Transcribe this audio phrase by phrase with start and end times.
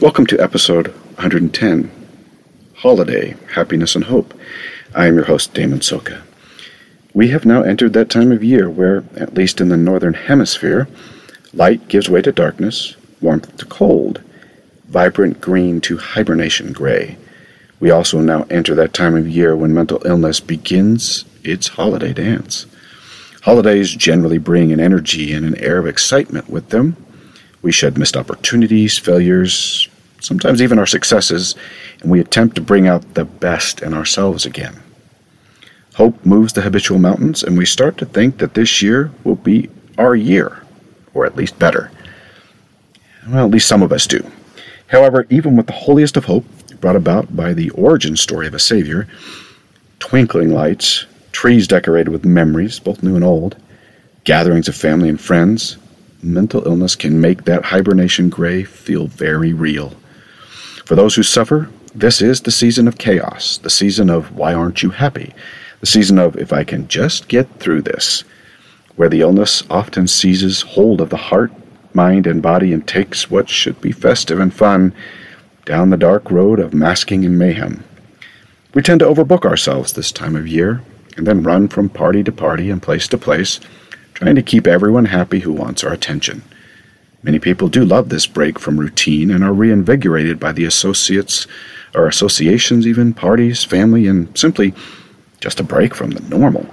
[0.00, 1.90] Welcome to episode 110
[2.76, 4.34] Holiday, Happiness, and Hope.
[4.94, 6.22] I am your host, Damon Soka.
[7.14, 10.88] We have now entered that time of year where, at least in the northern hemisphere,
[11.52, 14.22] light gives way to darkness, warmth to cold,
[14.88, 17.16] vibrant green to hibernation gray.
[17.78, 22.66] We also now enter that time of year when mental illness begins its holiday dance.
[23.42, 26.96] Holidays generally bring an energy and an air of excitement with them.
[27.62, 29.88] We shed missed opportunities, failures,
[30.20, 31.54] sometimes even our successes,
[32.00, 34.82] and we attempt to bring out the best in ourselves again.
[35.94, 39.70] Hope moves the habitual mountains, and we start to think that this year will be
[39.98, 40.62] our year,
[41.14, 41.90] or at least better.
[43.28, 44.28] Well, at least some of us do.
[44.88, 46.44] However, even with the holiest of hope,
[46.80, 49.06] brought about by the origin story of a Savior,
[50.00, 53.56] twinkling lights, trees decorated with memories, both new and old,
[54.24, 55.76] gatherings of family and friends,
[56.22, 59.94] mental illness can make that hibernation gray feel very real.
[60.84, 64.82] For those who suffer, this is the season of chaos, the season of why aren't
[64.82, 65.34] you happy,
[65.80, 68.24] the season of if I can just get through this,
[68.96, 71.52] where the illness often seizes hold of the heart,
[71.94, 74.94] mind, and body and takes what should be festive and fun
[75.64, 77.84] down the dark road of masking and mayhem.
[78.74, 80.82] We tend to overbook ourselves this time of year
[81.16, 83.60] and then run from party to party and place to place,
[84.22, 86.44] trying to keep everyone happy who wants our attention.
[87.24, 91.48] Many people do love this break from routine and are reinvigorated by the associates
[91.92, 94.74] or associations, even parties, family, and simply
[95.40, 96.64] just a break from the normal.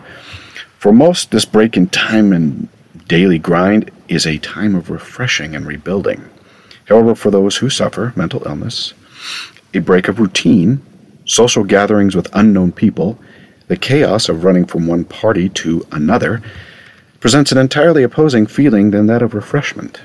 [0.77, 2.69] For most, this break in time and
[3.07, 6.23] daily grind is a time of refreshing and rebuilding.
[6.85, 8.93] However, for those who suffer mental illness,
[9.73, 10.83] a break of routine,
[11.25, 13.17] social gatherings with unknown people,
[13.69, 16.43] the chaos of running from one party to another,
[17.19, 19.99] presents an entirely opposing feeling than that of refreshment.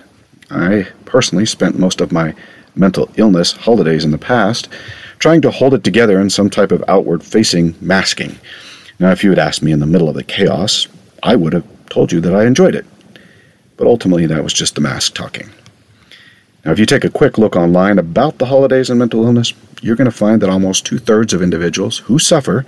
[0.50, 2.34] I personally spent most of my
[2.74, 4.68] mental illness holidays in the past
[5.18, 8.36] trying to hold it together in some type of outward facing masking.
[8.98, 10.89] Now, if you had asked me in the middle of the chaos,
[11.22, 12.84] I would have told you that I enjoyed it.
[13.77, 15.50] But ultimately, that was just the mask talking.
[16.64, 19.52] Now, if you take a quick look online about the holidays and mental illness,
[19.83, 22.64] you're going to find that almost two thirds of individuals who suffer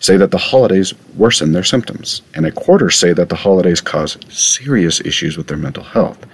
[0.00, 4.18] say that the holidays worsen their symptoms, and a quarter say that the holidays cause
[4.28, 6.26] serious issues with their mental health.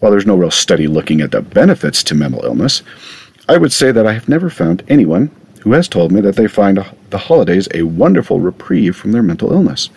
[0.00, 2.82] While there's no real study looking at the benefits to mental illness,
[3.48, 6.48] I would say that I have never found anyone who has told me that they
[6.48, 9.90] find the holidays a wonderful reprieve from their mental illness.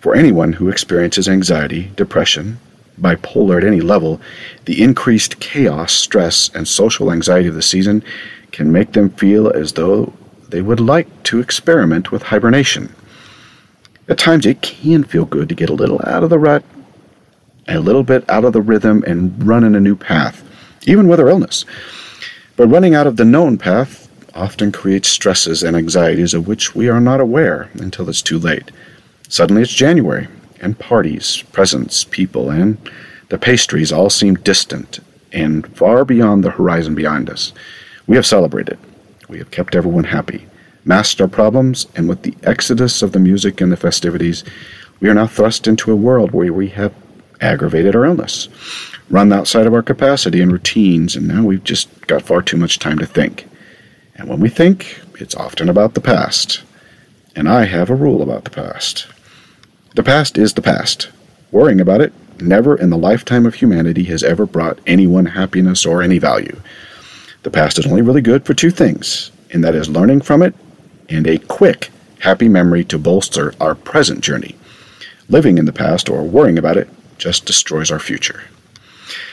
[0.00, 2.58] For anyone who experiences anxiety, depression,
[3.00, 4.20] bipolar at any level,
[4.64, 8.02] the increased chaos, stress, and social anxiety of the season
[8.50, 10.12] can make them feel as though
[10.52, 12.94] they would like to experiment with hibernation.
[14.06, 16.62] At times, it can feel good to get a little out of the rut,
[17.68, 20.44] a little bit out of the rhythm, and run in a new path,
[20.86, 21.64] even with our illness.
[22.56, 26.86] But running out of the known path often creates stresses and anxieties of which we
[26.86, 28.70] are not aware until it's too late.
[29.30, 30.28] Suddenly, it's January,
[30.60, 32.76] and parties, presents, people, and
[33.30, 35.00] the pastries all seem distant
[35.32, 37.54] and far beyond the horizon behind us.
[38.06, 38.78] We have celebrated.
[39.32, 40.46] We have kept everyone happy,
[40.84, 44.44] masked our problems, and with the exodus of the music and the festivities,
[45.00, 46.92] we are now thrust into a world where we have
[47.40, 48.50] aggravated our illness,
[49.08, 52.78] run outside of our capacity and routines, and now we've just got far too much
[52.78, 53.48] time to think.
[54.16, 56.62] And when we think, it's often about the past.
[57.34, 59.06] And I have a rule about the past.
[59.94, 61.08] The past is the past.
[61.52, 66.02] Worrying about it never in the lifetime of humanity has ever brought anyone happiness or
[66.02, 66.60] any value.
[67.42, 70.54] The past is only really good for two things, and that is learning from it
[71.08, 74.54] and a quick, happy memory to bolster our present journey.
[75.28, 76.88] Living in the past or worrying about it
[77.18, 78.42] just destroys our future.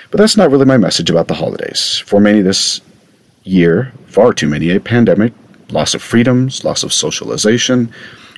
[0.10, 2.02] But that's not really my message about the holidays.
[2.06, 2.82] For many this
[3.44, 5.34] year, far too many, a pandemic,
[5.72, 7.94] loss of freedoms, loss of socialization,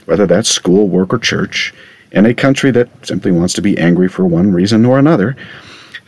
[0.06, 1.74] whether that's school, work, or church,
[2.12, 5.38] in a country that simply wants to be angry for one reason or another,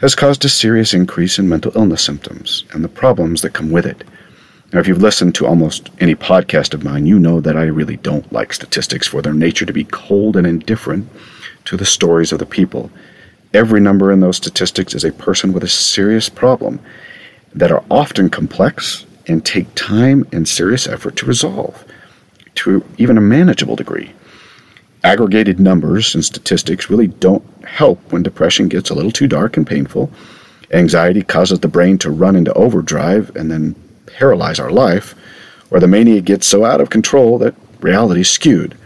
[0.04, 3.86] has caused a serious increase in mental illness symptoms and the problems that come with
[3.86, 4.04] it.
[4.74, 7.96] Now, if you've listened to almost any podcast of mine, you know that I really
[7.96, 11.08] don't like statistics for their nature to be cold and indifferent
[11.64, 12.92] to the stories of the people.
[13.54, 16.82] Every number in those statistics is a person with a serious problem
[17.56, 21.86] that are often complex and take time and serious effort to resolve
[22.56, 24.12] to even a manageable degree
[25.04, 29.66] aggregated numbers and statistics really don't help when depression gets a little too dark and
[29.66, 30.12] painful.
[30.72, 33.76] Anxiety causes the brain to run into overdrive and then
[34.08, 35.16] paralyze our life,
[35.70, 38.78] or the mania gets so out of control that reality is skewed.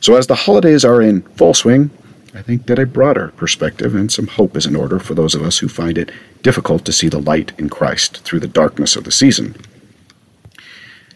[0.00, 1.90] So, as the holidays are in full swing,
[2.34, 5.42] I think that a broader perspective and some hope is in order for those of
[5.42, 6.10] us who find it
[6.42, 9.54] difficult to see the light in Christ through the darkness of the season.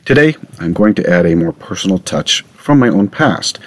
[0.05, 3.59] Today, I'm going to add a more personal touch from my own past.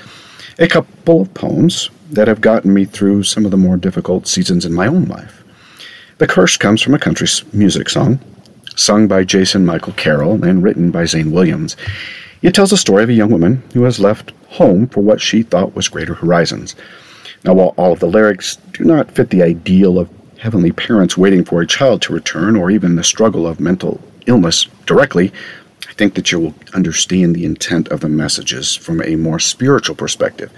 [0.60, 4.66] A couple of poems that have gotten me through some of the more difficult seasons
[4.66, 5.44] in my own life.
[6.18, 8.20] The curse comes from a country music song,
[8.76, 11.78] sung by Jason Michael Carroll and written by Zane Williams.
[12.42, 15.44] It tells the story of a young woman who has left home for what she
[15.44, 16.76] thought was greater horizons.
[17.46, 20.10] Now, while all of the lyrics do not fit the ideal of
[20.40, 24.66] heavenly parents waiting for a child to return or even the struggle of mental illness
[24.86, 25.32] directly,
[25.88, 29.96] I think that you will understand the intent of the messages from a more spiritual
[29.96, 30.52] perspective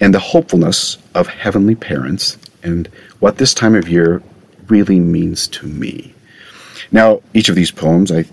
[0.00, 2.88] and the hopefulness of heavenly parents and
[3.20, 4.22] what this time of year
[4.68, 6.14] really means to me.
[6.90, 8.24] Now, each of these poems, I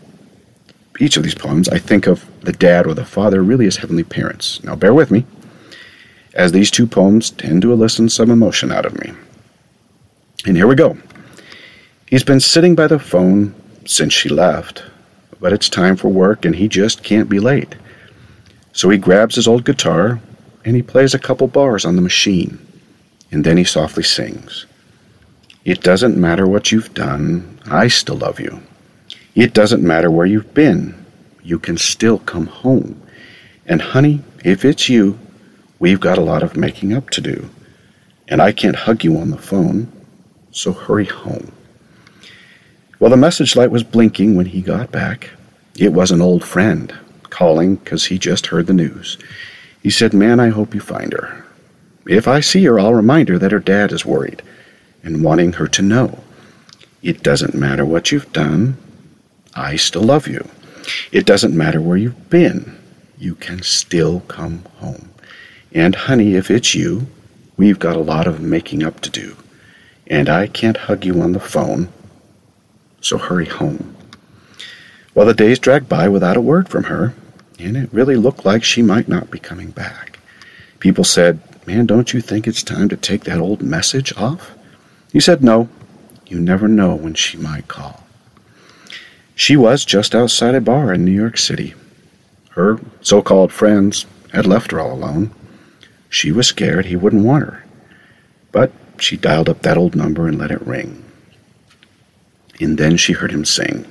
[1.00, 4.04] each of these poems, I think of the dad or the father really as heavenly
[4.04, 4.64] parents.
[4.64, 5.26] Now, bear with me,
[6.34, 9.14] as these two poems tend to elicit some emotion out of me.
[10.48, 10.98] And here we go.
[12.08, 13.54] He's been sitting by the phone
[13.86, 14.84] since she left,
[15.40, 17.76] but it's time for work and he just can't be late.
[18.74, 20.20] So he grabs his old guitar
[20.68, 22.60] and he plays a couple bars on the machine,
[23.32, 24.66] and then he softly sings.
[25.64, 28.62] It doesn't matter what you've done, I still love you.
[29.34, 31.06] It doesn't matter where you've been,
[31.42, 33.02] you can still come home.
[33.66, 35.18] And honey, if it's you,
[35.80, 37.50] we've got a lot of making up to do.
[38.28, 39.90] And I can't hug you on the phone,
[40.52, 41.50] so hurry home.
[43.00, 45.30] Well, the message light was blinking when he got back.
[45.78, 46.94] It was an old friend
[47.30, 49.18] calling because he just heard the news.
[49.82, 51.46] He said, Man, I hope you find her.
[52.08, 54.42] If I see her, I'll remind her that her dad is worried
[55.04, 56.24] and wanting her to know.
[57.02, 58.78] It doesn't matter what you've done,
[59.56, 60.48] I still love you.
[61.12, 62.78] It doesn't matter where you've been,
[63.18, 65.10] you can still come home.
[65.74, 67.08] And, honey, if it's you,
[67.58, 69.36] we've got a lot of making up to do.
[70.08, 71.90] And I can't hug you on the phone,
[73.02, 73.96] so hurry home.
[75.14, 77.14] Well, the days dragged by without a word from her,
[77.60, 80.20] and it really looked like she might not be coming back.
[80.80, 84.52] People said, Man, don't you think it's time to take that old message off?
[85.12, 85.68] He said, No,
[86.28, 88.04] you never know when she might call.
[89.36, 91.74] She was just outside a bar in New York City.
[92.52, 95.32] Her so called friends had left her all alone.
[96.10, 97.64] She was scared he wouldn't want her.
[98.52, 101.04] But she dialed up that old number and let it ring.
[102.60, 103.86] And then she heard him sing,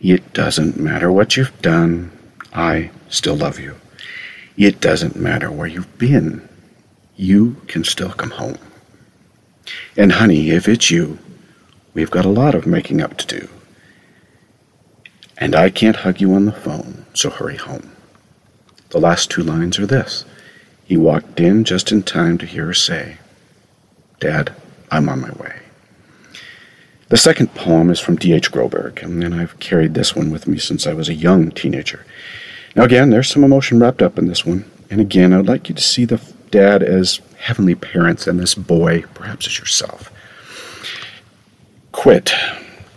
[0.00, 2.10] It doesn't matter what you've done,
[2.58, 3.76] I still love you.
[4.56, 6.48] It doesn't matter where you've been,
[7.14, 8.58] you can still come home.
[9.96, 11.20] And, honey, if it's you,
[11.94, 13.48] we've got a lot of making up to do.
[15.36, 17.92] And I can't hug you on the phone, so hurry home.
[18.90, 20.24] The last two lines are this
[20.84, 23.18] He walked in just in time to hear her say,
[24.18, 24.52] Dad,
[24.90, 25.60] I'm on my way.
[27.08, 28.50] The second poem is from D.H.
[28.50, 32.04] Groberg, and I've carried this one with me since I was a young teenager.
[32.78, 34.64] Again, there's some emotion wrapped up in this one.
[34.88, 36.20] And again, I'd like you to see the
[36.50, 40.12] dad as heavenly parents and this boy perhaps as yourself.
[41.90, 42.32] Quit.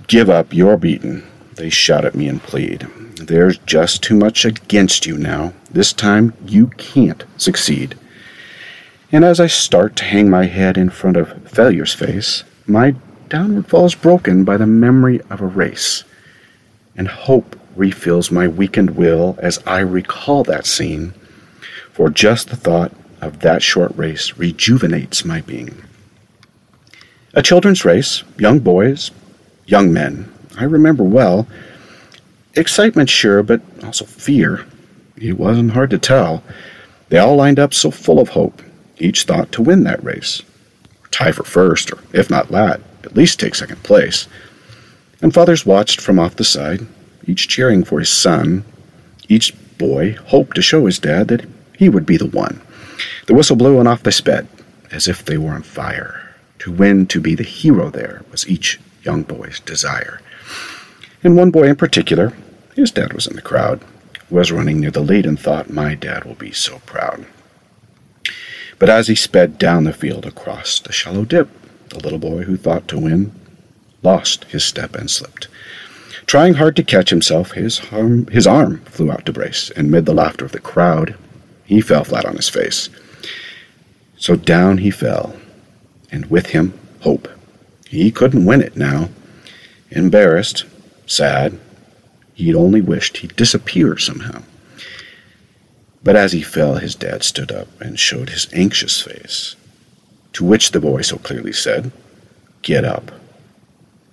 [0.07, 0.53] Give up.
[0.53, 1.27] You're beaten.
[1.55, 2.81] They shout at me and plead.
[3.15, 5.53] There's just too much against you now.
[5.71, 7.97] This time you can't succeed.
[9.11, 12.95] And as I start to hang my head in front of failure's face, my
[13.29, 16.03] downward fall is broken by the memory of a race,
[16.95, 21.13] and hope refills my weakened will as I recall that scene,
[21.93, 25.83] for just the thought of that short race rejuvenates my being.
[27.33, 29.11] A children's race, young boys,
[29.65, 31.47] young men, I remember well.
[32.55, 34.65] Excitement, sure, but also fear.
[35.15, 36.43] It wasn't hard to tell.
[37.09, 38.61] They all lined up so full of hope,
[38.97, 40.41] each thought to win that race,
[41.11, 44.27] tie for first, or if not that, at least take second place.
[45.21, 46.85] And fathers watched from off the side,
[47.25, 48.63] each cheering for his son.
[49.27, 51.47] Each boy hoped to show his dad that
[51.77, 52.61] he would be the one.
[53.27, 54.47] The whistle blew and off they sped,
[54.91, 56.35] as if they were on fire.
[56.59, 60.21] To win, to be the hero there, was each young boy's desire.
[61.23, 62.33] And one boy in particular,
[62.75, 63.81] his dad was in the crowd,
[64.29, 67.25] was running near the lead and thought, My dad will be so proud.
[68.79, 71.49] But as he sped down the field across the shallow dip,
[71.89, 73.31] the little boy who thought to win
[74.01, 75.47] lost his step and slipped.
[76.31, 80.05] Trying hard to catch himself, his arm, his arm flew out to brace, and mid
[80.05, 81.15] the laughter of the crowd,
[81.65, 82.87] he fell flat on his face.
[84.15, 85.35] So down he fell,
[86.09, 87.27] and with him hope.
[87.85, 89.09] He couldn't win it now.
[89.89, 90.63] Embarrassed,
[91.05, 91.59] sad,
[92.33, 94.41] he'd only wished he'd disappear somehow.
[96.01, 99.57] But as he fell, his dad stood up and showed his anxious face.
[100.31, 101.91] To which the boy so clearly said,
[102.61, 103.11] Get up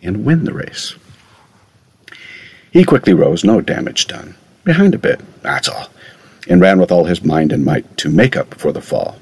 [0.03, 0.97] and win the race.
[2.71, 4.35] He quickly rose, no damage done.
[4.65, 5.89] Behind a bit, that's all,
[6.49, 9.19] and ran with all his mind and might to make up for the fall.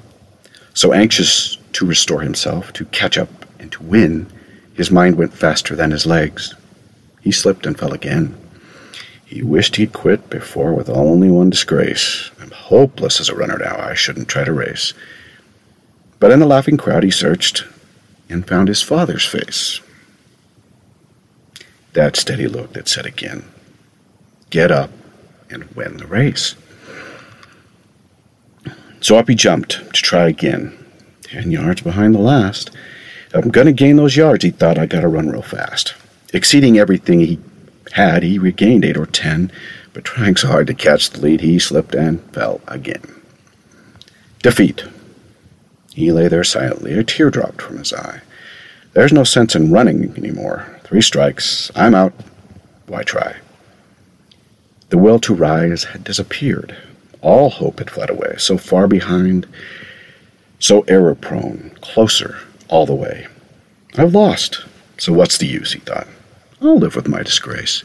[0.73, 4.27] So anxious to restore himself, to catch up, and to win,
[4.73, 6.53] his mind went faster than his legs.
[7.21, 8.37] He slipped and fell again.
[9.25, 12.31] He wished he'd quit before with only one disgrace.
[12.39, 13.77] I'm hopeless as a runner now.
[13.77, 14.93] I shouldn't try to race.
[16.19, 17.65] But in the laughing crowd he searched
[18.29, 19.81] and found his father's face.
[21.97, 23.43] That steady look that said again,
[24.51, 24.91] Get up
[25.49, 26.53] and win the race.
[29.01, 30.77] So up he jumped to try again.
[31.23, 32.69] Ten yards behind the last.
[33.33, 34.77] I'm going to gain those yards, he thought.
[34.77, 35.95] I got to run real fast.
[36.35, 37.39] Exceeding everything he
[37.93, 39.51] had, he regained eight or ten,
[39.91, 43.23] but trying so hard to catch the lead, he slipped and fell again.
[44.43, 44.85] Defeat.
[45.95, 48.21] He lay there silently, a tear dropped from his eye.
[48.93, 50.76] There's no sense in running anymore.
[50.87, 52.13] Three strikes, I'm out.
[52.85, 53.35] Why try?
[54.87, 56.77] The will to rise had disappeared.
[57.21, 59.47] All hope had fled away, so far behind,
[60.59, 62.37] so error prone, closer
[62.69, 63.27] all the way.
[63.97, 64.63] I've lost,
[64.97, 66.07] so what's the use, he thought.
[66.61, 67.83] I'll live with my disgrace.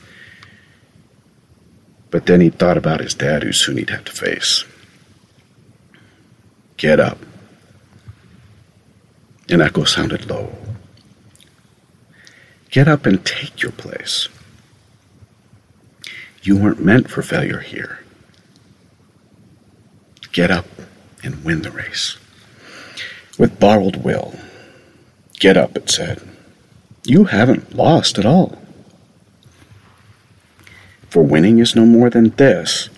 [2.11, 4.65] But then he thought about his dad, who soon he'd have to face.
[6.77, 7.19] Get up.
[9.49, 10.57] An echo sounded low.
[12.73, 14.31] Get up and take your place.
[16.43, 18.00] You weren't meant for failure here.
[20.33, 20.64] Get up
[21.23, 22.17] and win the race.
[23.38, 24.35] With borrowed will.
[25.38, 26.26] Get up, it said.
[27.05, 28.59] You haven't lost at all.
[31.11, 32.88] For winning is no more than this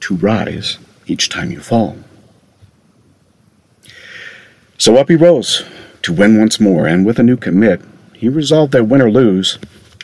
[0.00, 1.96] to rise each time you fall.
[4.76, 5.64] So up he rose
[6.02, 7.80] to win once more, and with a new commit,
[8.22, 9.58] he resolved that win or lose,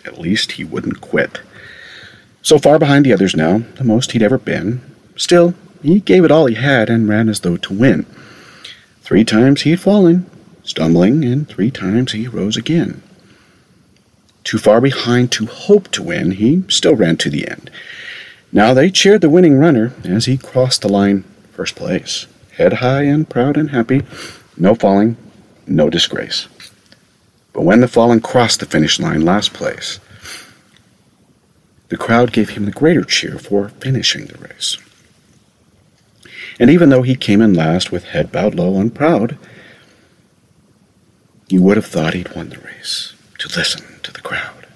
[0.04, 1.40] at least he wouldn't quit.
[2.42, 4.80] So far behind the others now, the most he'd ever been,
[5.14, 8.06] still, he gave it all he had and ran as though to win.
[9.02, 10.28] Three times he had fallen,
[10.64, 13.04] stumbling, and three times he rose again.
[14.42, 17.70] Too far behind to hope to win, he still ran to the end.
[18.50, 21.22] Now they cheered the winning runner as he crossed the line
[21.52, 22.26] first place.
[22.56, 24.02] Head high and proud and happy,
[24.56, 25.16] no falling,
[25.68, 26.48] no disgrace.
[27.58, 29.98] But when the fallen crossed the finish line last place,
[31.88, 34.76] the crowd gave him the greater cheer for finishing the race.
[36.60, 39.36] And even though he came in last with head bowed low and proud,
[41.48, 44.68] you would have thought he'd won the race to listen to the crowd.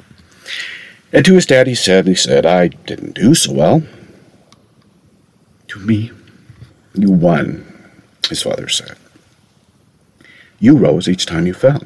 [1.12, 3.84] And to his dad he said, he said, I didn't do so well.
[5.68, 6.10] To me,
[6.94, 7.64] you won,
[8.28, 8.96] his father said.
[10.58, 11.84] You rose each time you fell.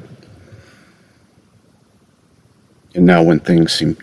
[2.97, 3.95] And now when things seem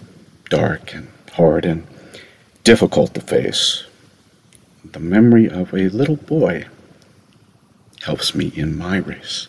[0.50, 1.84] dark and hard and
[2.62, 3.82] difficult to face,
[4.84, 6.66] the memory of a little boy
[8.02, 9.48] helps me in my race.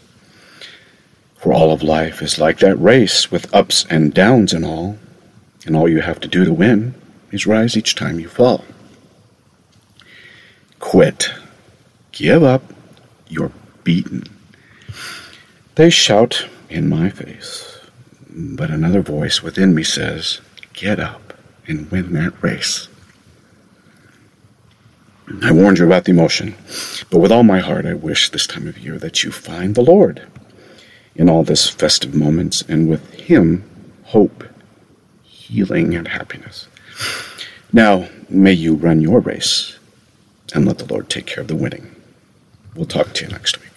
[1.38, 4.98] For all of life is like that race with ups and downs and all,
[5.64, 6.96] and all you have to do to win
[7.30, 8.66] is rise each time you fall.
[10.80, 11.30] Quit.
[12.12, 12.64] Give up.
[13.28, 13.52] You're
[13.84, 14.24] beaten.
[15.76, 17.75] They shout in my face,
[18.36, 20.42] but another voice within me says,
[20.74, 21.34] Get up
[21.68, 22.90] and win that race.
[25.42, 26.54] I warned you about the emotion,
[27.10, 29.82] but with all my heart I wish this time of year that you find the
[29.82, 30.28] Lord
[31.16, 33.64] in all this festive moments, and with Him,
[34.04, 34.44] hope,
[35.24, 36.68] healing, and happiness.
[37.72, 39.80] Now, may you run your race
[40.54, 41.96] and let the Lord take care of the winning.
[42.76, 43.75] We'll talk to you next week.